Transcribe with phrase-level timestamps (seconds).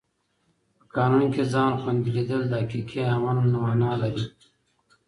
[0.79, 4.25] په قانون کې ځان خوندي لیدل د حقیقي امن مانا لري.